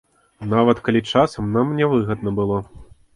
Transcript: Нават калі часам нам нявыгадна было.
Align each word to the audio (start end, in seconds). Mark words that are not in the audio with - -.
Нават 0.53 0.79
калі 0.87 1.01
часам 1.19 1.51
нам 1.57 1.75
нявыгадна 1.81 2.33
было. 2.41 2.57